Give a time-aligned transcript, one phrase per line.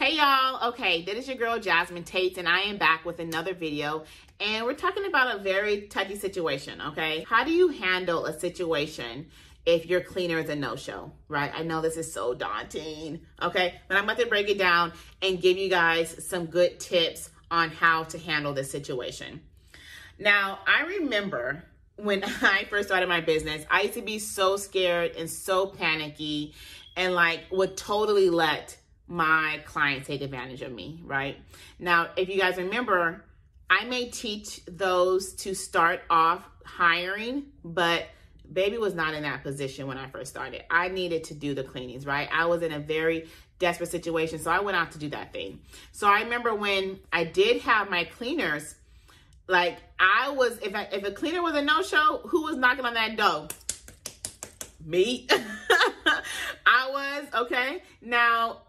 [0.00, 3.52] Hey y'all, okay, this is your girl Jazmine Tate, and I am back with another
[3.52, 4.04] video.
[4.38, 7.26] And we're talking about a very touchy situation, okay?
[7.28, 9.26] How do you handle a situation
[9.66, 11.50] if your cleaner is a no-show, right?
[11.52, 13.80] I know this is so daunting, okay?
[13.88, 17.70] But I'm about to break it down and give you guys some good tips on
[17.70, 19.40] how to handle this situation.
[20.16, 21.64] Now, I remember
[21.96, 26.54] when I first started my business, I used to be so scared and so panicky
[26.96, 28.77] and like would totally let
[29.08, 31.36] my clients take advantage of me, right?
[31.78, 33.24] Now, if you guys remember,
[33.70, 38.06] I may teach those to start off hiring, but
[38.52, 40.64] baby was not in that position when I first started.
[40.70, 42.28] I needed to do the cleanings, right?
[42.32, 45.60] I was in a very desperate situation, so I went out to do that thing.
[45.92, 48.74] So I remember when I did have my cleaners,
[49.46, 52.84] like I was, if I, if a cleaner was a no show, who was knocking
[52.84, 53.48] on that door?
[54.84, 55.26] Me.
[56.66, 57.82] I was okay.
[58.00, 58.62] Now,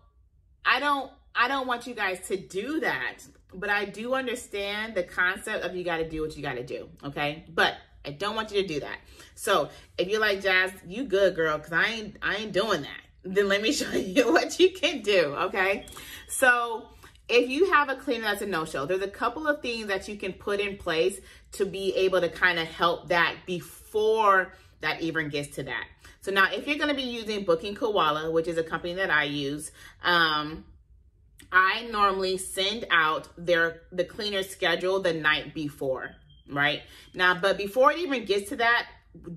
[0.65, 3.17] I don't, I don't want you guys to do that,
[3.53, 6.63] but I do understand the concept of you got to do what you got to
[6.63, 6.89] do.
[7.03, 8.97] Okay, but I don't want you to do that.
[9.35, 13.01] So if you're like Jazz, you good girl, cause I ain't, I ain't doing that.
[13.23, 15.35] Then let me show you what you can do.
[15.35, 15.85] Okay,
[16.27, 16.87] so
[17.29, 20.15] if you have a cleaner that's a no-show, there's a couple of things that you
[20.15, 21.19] can put in place
[21.53, 25.85] to be able to kind of help that before that even gets to that.
[26.21, 29.09] So now if you're going to be using Booking Koala, which is a company that
[29.09, 29.71] I use,
[30.03, 30.65] um,
[31.51, 36.15] I normally send out their the cleaner schedule the night before,
[36.49, 36.81] right?
[37.13, 38.87] Now, but before it even gets to that,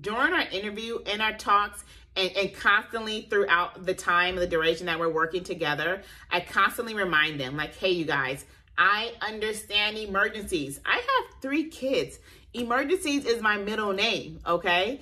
[0.01, 1.83] during our interview and our talks,
[2.15, 7.39] and, and constantly throughout the time, the duration that we're working together, I constantly remind
[7.39, 8.45] them, like, hey, you guys,
[8.77, 10.79] I understand emergencies.
[10.85, 12.19] I have three kids.
[12.53, 15.01] Emergencies is my middle name, okay?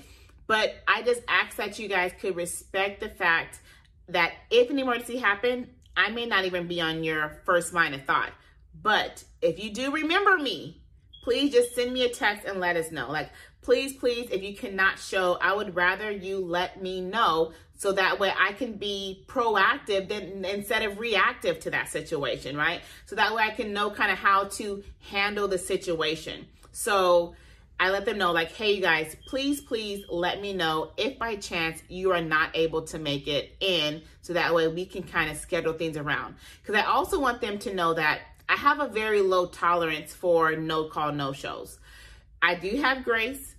[0.51, 3.61] But I just ask that you guys could respect the fact
[4.09, 8.03] that if an emergency happened, I may not even be on your first line of
[8.03, 8.33] thought.
[8.75, 10.81] But if you do remember me,
[11.23, 13.09] please just send me a text and let us know.
[13.09, 13.29] Like,
[13.61, 18.19] please, please, if you cannot show, I would rather you let me know so that
[18.19, 22.81] way I can be proactive than instead of reactive to that situation, right?
[23.05, 26.45] So that way I can know kind of how to handle the situation.
[26.73, 27.35] So
[27.81, 31.35] I let them know, like, hey, you guys, please, please let me know if by
[31.37, 35.31] chance you are not able to make it in, so that way we can kind
[35.31, 36.35] of schedule things around.
[36.61, 40.55] Because I also want them to know that I have a very low tolerance for
[40.55, 41.79] no call, no shows.
[42.39, 43.55] I do have grace.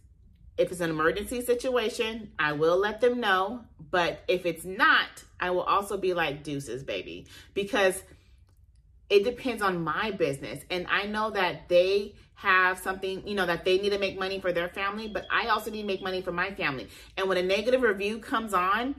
[0.56, 3.64] If it's an emergency situation, I will let them know.
[3.90, 8.00] But if it's not, I will also be like deuces, baby, because
[9.10, 10.64] it depends on my business.
[10.70, 14.40] And I know that they have something, you know, that they need to make money
[14.40, 16.88] for their family, but I also need to make money for my family.
[17.16, 18.96] And when a negative review comes on,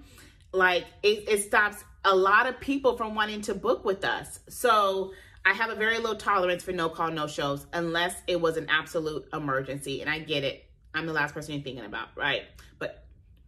[0.53, 4.39] like it, it stops a lot of people from wanting to book with us.
[4.49, 5.13] So
[5.45, 8.67] I have a very low tolerance for no call, no shows unless it was an
[8.69, 10.01] absolute emergency.
[10.01, 10.65] And I get it.
[10.93, 12.43] I'm the last person you're thinking about, right?
[12.79, 13.03] But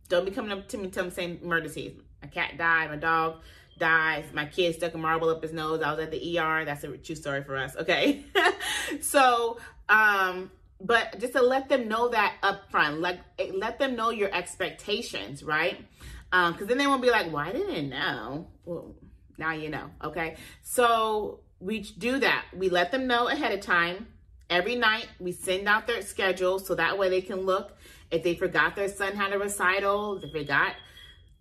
[0.09, 1.93] don't be coming up to me telling me saying emergencies.
[2.21, 3.41] My cat died, my dog
[3.77, 5.81] dies, my kid stuck a marble up his nose.
[5.81, 6.65] I was at the ER.
[6.65, 7.75] That's a true story for us.
[7.75, 8.23] Okay.
[9.01, 9.57] so,
[9.89, 13.19] um, but just to let them know that up front, like
[13.53, 15.77] let them know your expectations, right?
[16.31, 18.95] Um, because then they won't be like, "Why well, didn't know?" Well,
[19.37, 19.89] now you know.
[20.03, 22.45] Okay, so we do that.
[22.53, 24.07] We let them know ahead of time.
[24.49, 27.77] Every night we send out their schedule so that way they can look.
[28.11, 30.73] If they forgot their son had a recital, if they forgot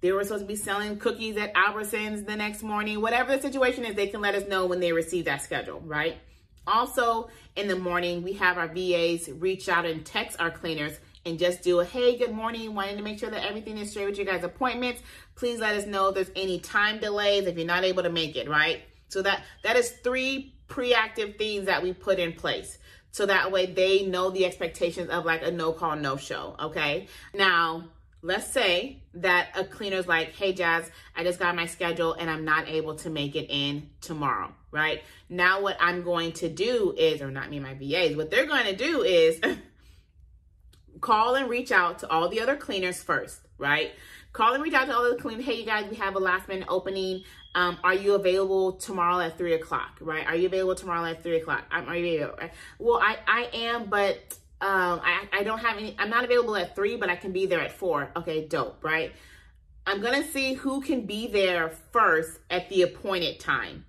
[0.05, 3.87] they were supposed to be selling cookies at Albertsons the next morning, whatever the situation
[3.87, 6.19] is, they can let us know when they receive that schedule, right?
[6.67, 11.39] Also, in the morning, we have our VAs reach out and text our cleaners and
[11.39, 14.19] just do a hey, good morning, wanting to make sure that everything is straight with
[14.19, 15.01] your guys' appointments.
[15.37, 18.37] Please let us know if there's any time delays if you're not able to make
[18.37, 18.83] it, right?
[19.09, 22.77] So that that is three pre-active things that we put in place.
[23.11, 26.57] So that way they know the expectations of like a no call, no show.
[26.61, 27.07] Okay.
[27.33, 27.85] Now,
[28.25, 32.47] let's say that a cleaner's like, hey, Jazz, I just got my schedule and I'm
[32.47, 35.03] not able to make it in tomorrow, right?
[35.29, 38.65] Now, what I'm going to do is, or not me, my VAs, what they're going
[38.65, 39.39] to do is
[41.03, 43.93] call and reach out to all the other cleaners first, right?
[44.33, 45.45] Call and reach out to all the cleaners.
[45.45, 47.25] Hey, you guys, we have a last minute opening.
[47.55, 49.99] Um, are you available tomorrow at three o'clock?
[50.01, 50.27] Right?
[50.27, 51.65] Are you available tomorrow at three o'clock?
[51.71, 52.49] I'm, are you available?
[52.79, 56.75] Well, I, I am, but um, I, I don't have any, I'm not available at
[56.75, 58.11] three, but I can be there at four.
[58.17, 59.13] Okay, dope, right?
[59.87, 63.85] I'm gonna see who can be there first at the appointed time.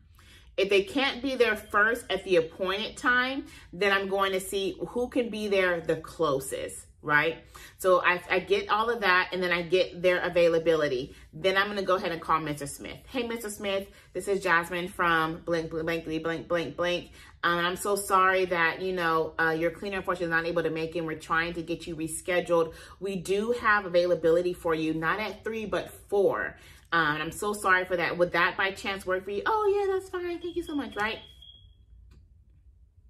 [0.58, 4.78] If they can't be there first at the appointed time, then I'm going to see
[4.90, 7.38] who can be there the closest right?
[7.78, 11.16] So I, I get all of that and then I get their availability.
[11.34, 12.68] Then I'm to go ahead and call Mr.
[12.68, 12.98] Smith.
[13.08, 13.50] Hey, Mr.
[13.50, 17.12] Smith, this is Jazmine from blank, blank, blank, blank, blank, blank.
[17.44, 20.72] Um, I'm so sorry that, you know, uh, your cleaner unfortunately is not able to
[20.72, 21.02] make it.
[21.02, 22.74] We're trying to get you rescheduled.
[23.00, 26.58] We do have availability for you, not at three, but four.
[26.92, 28.18] Um, I'm so sorry for that.
[28.18, 29.44] Would that by chance work for you?
[29.46, 30.40] Oh yeah, that's fine.
[30.40, 31.20] Thank you so much, right?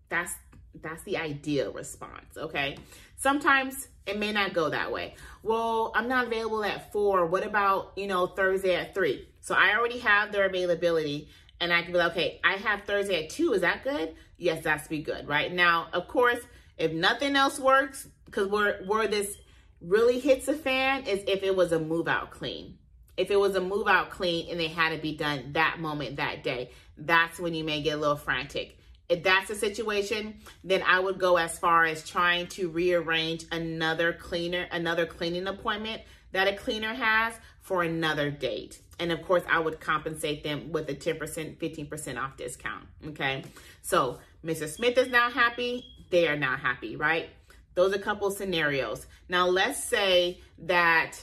[0.09, 0.33] That's
[0.81, 2.77] that's the ideal response, okay?
[3.17, 5.15] Sometimes it may not go that way.
[5.43, 7.25] Well, I'm not available at four.
[7.25, 9.27] What about, you know, Thursday at three?
[9.41, 11.29] So I already have their availability
[11.59, 13.53] and I can be like, okay, I have Thursday at two.
[13.53, 14.15] Is that good?
[14.37, 15.51] Yes, that's be good, right?
[15.51, 16.39] Now, of course,
[16.77, 19.37] if nothing else works, because where, where this
[19.81, 22.77] really hits a fan is if it was a move out clean.
[23.17, 26.17] If it was a move out clean and they had to be done that moment,
[26.17, 28.77] that day, that's when you may get a little frantic.
[29.07, 34.13] If that's the situation, then I would go as far as trying to rearrange another
[34.13, 38.79] cleaner, another cleaning appointment that a cleaner has for another date.
[38.99, 42.85] And of course, I would compensate them with a 10%, 15% off discount.
[43.07, 43.43] Okay.
[43.81, 44.67] So Mr.
[44.67, 45.85] Smith is now happy.
[46.09, 47.29] They are not happy, right?
[47.75, 49.05] Those are a couple scenarios.
[49.27, 51.13] Now, let's say that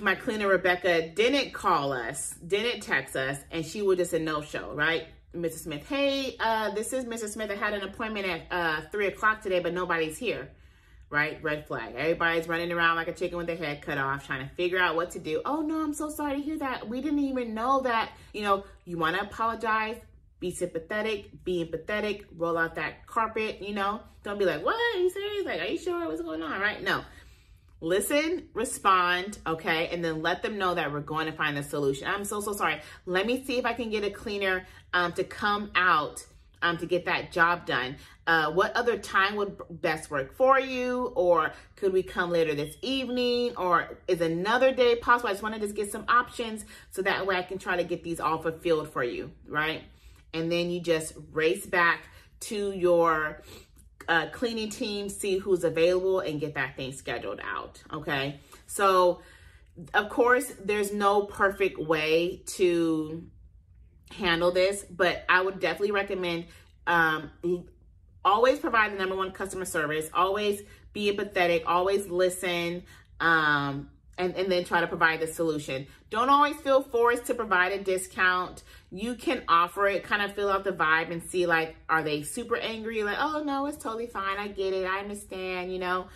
[0.00, 4.42] my cleaner Rebecca didn't call us, didn't text us, and she was just a no
[4.42, 5.06] show, right?
[5.34, 5.64] Mrs.
[5.64, 7.30] Smith, hey, uh, this is Mrs.
[7.30, 7.50] Smith.
[7.50, 10.50] I had an appointment at uh, three o'clock today, but nobody's here,
[11.10, 11.42] right?
[11.42, 11.94] Red flag.
[11.96, 14.94] Everybody's running around like a chicken with their head cut off, trying to figure out
[14.94, 15.42] what to do.
[15.44, 16.88] Oh no, I'm so sorry to hear that.
[16.88, 18.12] We didn't even know that.
[18.32, 19.96] You know, you want to apologize,
[20.38, 23.60] be sympathetic, be empathetic, roll out that carpet.
[23.60, 24.76] You know, don't be like, what?
[24.76, 25.46] Are you serious?
[25.46, 26.60] Like, are you sure what's going on?
[26.60, 26.82] Right?
[26.82, 27.02] No
[27.80, 32.06] listen, respond, okay, and then let them know that we're going to find a solution.
[32.06, 32.80] I'm so, so sorry.
[33.06, 36.24] Let me see if I can get a cleaner um, to come out
[36.64, 37.96] um, to get that job done.
[38.26, 41.12] Uh, what other time would best work for you?
[41.14, 43.54] Or could we come later this evening?
[43.56, 45.28] Or is another day possible?
[45.28, 47.84] I just want to just get some options so that way I can try to
[47.84, 49.82] get these all fulfilled for you, right?
[50.32, 52.08] And then you just race back
[52.40, 53.42] to your
[54.08, 57.82] uh, cleaning team, see who's available, and get that thing scheduled out.
[57.92, 58.40] Okay.
[58.66, 59.22] So,
[59.92, 63.24] of course, there's no perfect way to
[64.10, 66.46] handle this, but I would definitely recommend
[66.86, 67.30] um,
[68.24, 70.62] always provide the number one customer service, always
[70.92, 72.84] be empathetic, always listen.
[73.20, 75.86] Um, and, and then try to provide the solution.
[76.10, 78.62] Don't always feel forced to provide a discount.
[78.90, 82.22] You can offer it, kind of fill out the vibe and see like, are they
[82.22, 83.02] super angry?
[83.02, 84.38] Like, oh no, it's totally fine.
[84.38, 84.86] I get it.
[84.86, 86.06] I understand, you know?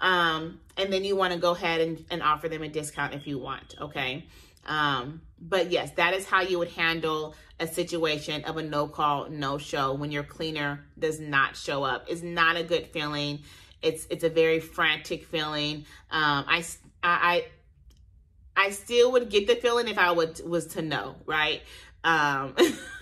[0.00, 3.26] Um, and then you want to go ahead and, and offer them a discount if
[3.26, 3.74] you want.
[3.80, 4.26] Okay.
[4.66, 9.30] Um, but yes, that is how you would handle a situation of a no call,
[9.30, 12.06] no show when your cleaner does not show up.
[12.08, 13.40] It's not a good feeling.
[13.80, 15.86] It's, it's a very frantic feeling.
[16.10, 16.64] Um, I,
[17.02, 17.44] I,
[18.56, 21.62] I I still would get the feeling if I would was to know, right?
[22.04, 22.54] Um,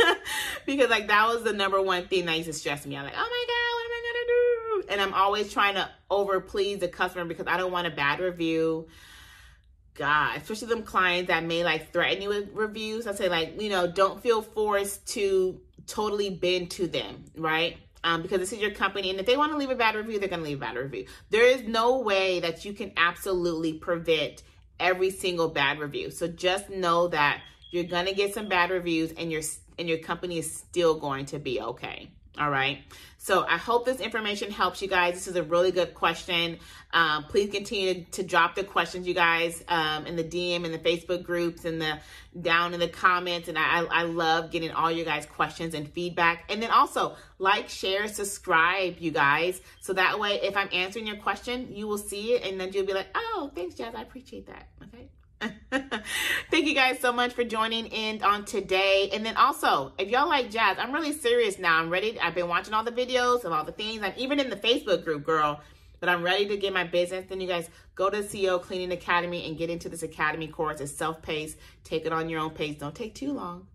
[0.66, 3.04] because like that was the number one thing that used to stress me out.
[3.04, 4.92] Like, oh my god, what am I gonna do?
[4.92, 8.20] And I'm always trying to over please the customer because I don't want a bad
[8.20, 8.88] review.
[9.94, 13.06] God, especially them clients that may like threaten you with reviews.
[13.06, 17.76] I say like, you know, don't feel forced to totally bend to them, right?
[18.04, 19.10] Um, because this is your company.
[19.10, 20.76] And if they want to leave a bad review, they're going to leave a bad
[20.76, 21.06] review.
[21.30, 24.42] There is no way that you can absolutely prevent
[24.78, 26.10] every single bad review.
[26.10, 29.42] So just know that you're going to get some bad reviews and your
[29.76, 32.12] and your company is still going to be okay.
[32.36, 32.82] All right.
[33.16, 35.14] So I hope this information helps you guys.
[35.14, 36.58] This is a really good question.
[36.92, 40.78] Um, please continue to drop the questions, you guys, um, in the DM and the
[40.78, 42.00] Facebook groups and the
[42.42, 43.48] down in the comments.
[43.48, 46.50] And I, I love getting all your guys' questions and feedback.
[46.50, 49.60] And then also like, share, subscribe, you guys.
[49.80, 52.84] So that way, if I'm answering your question, you will see it and then you'll
[52.84, 53.94] be like, oh, thanks, Jazz.
[53.94, 54.68] I appreciate that.
[54.82, 55.08] Okay.
[56.50, 59.10] Thank you guys so much for joining in on today.
[59.12, 61.78] And then also, if y'all like jazz, I'm really serious now.
[61.78, 62.18] I'm ready.
[62.20, 64.02] I've been watching all the videos of all the things.
[64.02, 65.60] I'm even in the Facebook group, girl.
[66.00, 67.24] But I'm ready to get my business.
[67.28, 70.80] Then you guys go to CEO Cleaning Academy and get into this academy course.
[70.80, 71.56] It's self-paced.
[71.82, 72.78] Take it on your own pace.
[72.78, 73.68] Don't take too long.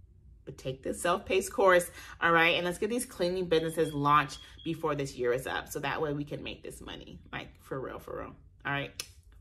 [0.46, 1.90] But take this self-paced course,
[2.22, 2.56] all right?
[2.56, 5.70] And let's get these cleaning businesses launched before this year is up.
[5.70, 7.20] So that way we can make this money.
[7.32, 8.36] Like, for real, for real.
[8.66, 8.92] All right?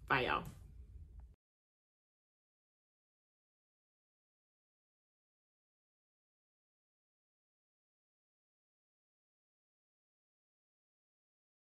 [0.09, 0.45] Bye, y'all.